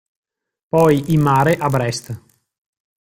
[0.67, 2.21] Poi in mare, a Brest.